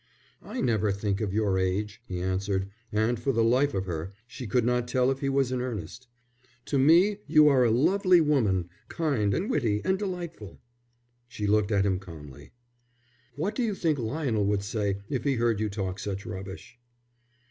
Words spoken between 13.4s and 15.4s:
do you think Lionel would say if he